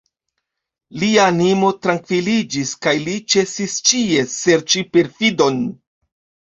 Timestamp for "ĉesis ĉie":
3.35-4.27